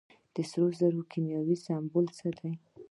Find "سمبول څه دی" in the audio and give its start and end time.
1.65-2.51